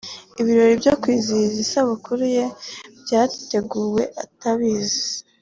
Ibirori 0.41 0.73
byo 0.81 0.93
kwizihiza 1.01 1.57
isabukuru 1.65 2.23
ye 2.35 2.45
byateguwe 3.03 4.03
atabizi 4.23 5.01